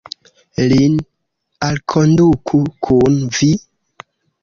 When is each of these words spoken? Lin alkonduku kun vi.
Lin 0.71 0.95
alkonduku 1.69 2.65
kun 2.89 3.25
vi. 3.39 3.55